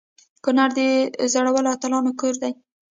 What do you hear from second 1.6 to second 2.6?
اتلانو کور دی.